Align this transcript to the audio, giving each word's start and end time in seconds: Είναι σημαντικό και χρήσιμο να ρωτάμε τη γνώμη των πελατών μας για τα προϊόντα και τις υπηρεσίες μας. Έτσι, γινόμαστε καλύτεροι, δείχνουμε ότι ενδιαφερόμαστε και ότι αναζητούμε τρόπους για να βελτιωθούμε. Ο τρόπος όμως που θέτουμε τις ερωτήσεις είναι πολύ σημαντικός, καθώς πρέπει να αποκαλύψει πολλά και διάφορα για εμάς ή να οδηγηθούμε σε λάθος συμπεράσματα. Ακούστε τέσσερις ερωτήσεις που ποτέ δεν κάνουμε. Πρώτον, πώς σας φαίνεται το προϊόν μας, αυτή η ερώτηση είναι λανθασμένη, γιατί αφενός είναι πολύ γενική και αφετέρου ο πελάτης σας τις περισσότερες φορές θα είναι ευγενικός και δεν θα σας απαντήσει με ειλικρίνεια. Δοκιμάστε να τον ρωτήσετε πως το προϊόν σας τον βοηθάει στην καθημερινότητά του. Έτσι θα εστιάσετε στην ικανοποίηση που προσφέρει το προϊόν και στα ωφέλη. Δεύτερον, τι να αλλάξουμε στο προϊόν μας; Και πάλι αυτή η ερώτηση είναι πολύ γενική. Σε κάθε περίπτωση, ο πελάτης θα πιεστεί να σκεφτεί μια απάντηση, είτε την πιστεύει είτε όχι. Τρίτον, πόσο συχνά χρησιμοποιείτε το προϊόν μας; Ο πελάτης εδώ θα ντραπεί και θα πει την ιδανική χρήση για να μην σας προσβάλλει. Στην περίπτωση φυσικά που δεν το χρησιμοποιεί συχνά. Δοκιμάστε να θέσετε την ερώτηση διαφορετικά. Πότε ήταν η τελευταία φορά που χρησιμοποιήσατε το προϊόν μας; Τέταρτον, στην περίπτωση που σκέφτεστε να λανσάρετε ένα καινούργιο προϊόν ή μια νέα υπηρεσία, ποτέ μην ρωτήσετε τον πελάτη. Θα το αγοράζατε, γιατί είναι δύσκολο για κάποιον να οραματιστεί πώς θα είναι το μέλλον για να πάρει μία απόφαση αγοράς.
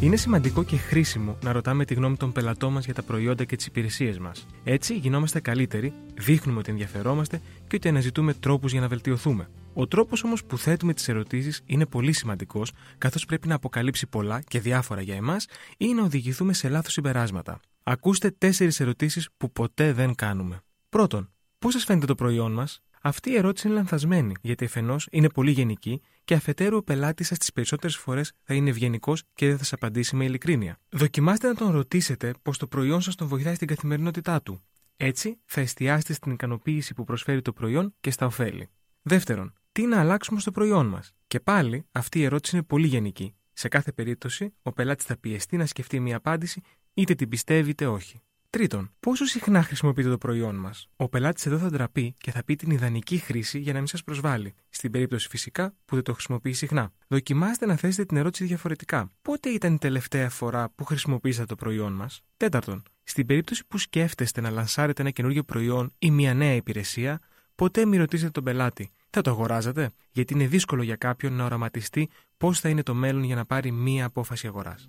Είναι 0.00 0.16
σημαντικό 0.16 0.62
και 0.64 0.76
χρήσιμο 0.76 1.38
να 1.42 1.52
ρωτάμε 1.52 1.84
τη 1.84 1.94
γνώμη 1.94 2.16
των 2.16 2.32
πελατών 2.32 2.72
μας 2.72 2.84
για 2.84 2.94
τα 2.94 3.02
προϊόντα 3.02 3.44
και 3.44 3.56
τις 3.56 3.66
υπηρεσίες 3.66 4.18
μας. 4.18 4.46
Έτσι, 4.64 4.94
γινόμαστε 4.94 5.40
καλύτεροι, 5.40 5.92
δείχνουμε 6.14 6.58
ότι 6.58 6.70
ενδιαφερόμαστε 6.70 7.40
και 7.68 7.76
ότι 7.76 7.88
αναζητούμε 7.88 8.34
τρόπους 8.34 8.72
για 8.72 8.80
να 8.80 8.88
βελτιωθούμε. 8.88 9.48
Ο 9.74 9.86
τρόπος 9.86 10.24
όμως 10.24 10.44
που 10.44 10.58
θέτουμε 10.58 10.94
τις 10.94 11.08
ερωτήσεις 11.08 11.62
είναι 11.66 11.86
πολύ 11.86 12.12
σημαντικός, 12.12 12.72
καθώς 12.98 13.24
πρέπει 13.24 13.48
να 13.48 13.54
αποκαλύψει 13.54 14.06
πολλά 14.06 14.40
και 14.40 14.60
διάφορα 14.60 15.00
για 15.00 15.14
εμάς 15.14 15.46
ή 15.76 15.94
να 15.94 16.02
οδηγηθούμε 16.02 16.52
σε 16.52 16.68
λάθος 16.68 16.92
συμπεράσματα. 16.92 17.60
Ακούστε 17.82 18.30
τέσσερις 18.30 18.80
ερωτήσεις 18.80 19.28
που 19.36 19.52
ποτέ 19.52 19.92
δεν 19.92 20.14
κάνουμε. 20.14 20.60
Πρώτον, 20.88 21.30
πώς 21.58 21.72
σας 21.72 21.84
φαίνεται 21.84 22.06
το 22.06 22.14
προϊόν 22.14 22.52
μας, 22.52 22.82
αυτή 23.06 23.30
η 23.30 23.36
ερώτηση 23.36 23.66
είναι 23.66 23.76
λανθασμένη, 23.76 24.34
γιατί 24.40 24.64
αφενός 24.64 25.08
είναι 25.10 25.28
πολύ 25.28 25.50
γενική 25.50 26.02
και 26.24 26.34
αφετέρου 26.34 26.76
ο 26.76 26.82
πελάτης 26.82 27.26
σας 27.26 27.38
τις 27.38 27.52
περισσότερες 27.52 27.96
φορές 27.96 28.32
θα 28.42 28.54
είναι 28.54 28.70
ευγενικός 28.70 29.22
και 29.34 29.46
δεν 29.46 29.56
θα 29.56 29.62
σας 29.62 29.72
απαντήσει 29.72 30.16
με 30.16 30.24
ειλικρίνεια. 30.24 30.78
Δοκιμάστε 30.88 31.48
να 31.48 31.54
τον 31.54 31.70
ρωτήσετε 31.70 32.34
πως 32.42 32.58
το 32.58 32.66
προϊόν 32.66 33.00
σας 33.00 33.14
τον 33.14 33.26
βοηθάει 33.26 33.54
στην 33.54 33.66
καθημερινότητά 33.66 34.42
του. 34.42 34.62
Έτσι 34.96 35.38
θα 35.44 35.60
εστιάσετε 35.60 36.12
στην 36.12 36.32
ικανοποίηση 36.32 36.94
που 36.94 37.04
προσφέρει 37.04 37.42
το 37.42 37.52
προϊόν 37.52 37.94
και 38.00 38.10
στα 38.10 38.26
ωφέλη. 38.26 38.68
Δεύτερον, 39.02 39.52
τι 39.72 39.86
να 39.86 40.00
αλλάξουμε 40.00 40.40
στο 40.40 40.50
προϊόν 40.50 40.86
μας; 40.86 41.14
Και 41.26 41.40
πάλι 41.40 41.86
αυτή 41.92 42.18
η 42.18 42.24
ερώτηση 42.24 42.56
είναι 42.56 42.64
πολύ 42.64 42.86
γενική. 42.86 43.34
Σε 43.52 43.68
κάθε 43.68 43.92
περίπτωση, 43.92 44.54
ο 44.62 44.72
πελάτης 44.72 45.06
θα 45.06 45.16
πιεστεί 45.16 45.56
να 45.56 45.66
σκεφτεί 45.66 46.00
μια 46.00 46.16
απάντηση, 46.16 46.60
είτε 46.94 47.14
την 47.14 47.28
πιστεύει 47.28 47.70
είτε 47.70 47.86
όχι. 47.86 48.20
Τρίτον, 48.56 48.90
πόσο 49.00 49.24
συχνά 49.24 49.62
χρησιμοποιείτε 49.62 50.08
το 50.08 50.18
προϊόν 50.18 50.54
μας; 50.54 50.88
Ο 50.96 51.08
πελάτης 51.08 51.46
εδώ 51.46 51.58
θα 51.58 51.70
ντραπεί 51.70 52.14
και 52.18 52.30
θα 52.30 52.44
πει 52.44 52.56
την 52.56 52.70
ιδανική 52.70 53.18
χρήση 53.18 53.58
για 53.58 53.72
να 53.72 53.78
μην 53.78 53.86
σας 53.86 54.04
προσβάλλει. 54.04 54.54
Στην 54.68 54.90
περίπτωση 54.90 55.28
φυσικά 55.28 55.74
που 55.84 55.94
δεν 55.94 56.04
το 56.04 56.12
χρησιμοποιεί 56.12 56.52
συχνά. 56.52 56.92
Δοκιμάστε 57.08 57.66
να 57.66 57.76
θέσετε 57.76 58.04
την 58.04 58.16
ερώτηση 58.16 58.44
διαφορετικά. 58.44 59.12
Πότε 59.22 59.48
ήταν 59.48 59.74
η 59.74 59.78
τελευταία 59.78 60.30
φορά 60.30 60.70
που 60.74 60.84
χρησιμοποιήσατε 60.84 61.46
το 61.46 61.54
προϊόν 61.54 61.92
μας; 61.92 62.22
Τέταρτον, 62.36 62.82
στην 63.02 63.26
περίπτωση 63.26 63.66
που 63.68 63.78
σκέφτεστε 63.78 64.40
να 64.40 64.50
λανσάρετε 64.50 65.02
ένα 65.02 65.10
καινούργιο 65.10 65.42
προϊόν 65.42 65.92
ή 65.98 66.10
μια 66.10 66.34
νέα 66.34 66.54
υπηρεσία, 66.54 67.20
ποτέ 67.54 67.86
μην 67.86 68.00
ρωτήσετε 68.00 68.30
τον 68.30 68.44
πελάτη. 68.44 68.90
Θα 69.10 69.20
το 69.20 69.30
αγοράζατε, 69.30 69.90
γιατί 70.10 70.34
είναι 70.34 70.46
δύσκολο 70.46 70.82
για 70.82 70.96
κάποιον 70.96 71.32
να 71.32 71.44
οραματιστεί 71.44 72.08
πώς 72.36 72.60
θα 72.60 72.68
είναι 72.68 72.82
το 72.82 72.94
μέλλον 72.94 73.22
για 73.22 73.34
να 73.34 73.46
πάρει 73.46 73.70
μία 73.70 74.04
απόφαση 74.04 74.46
αγοράς. 74.46 74.88